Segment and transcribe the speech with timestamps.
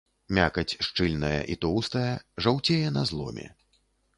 [0.37, 2.15] Мякаць шчыльная і тоўстая,
[2.47, 3.47] жаўцее на зломе.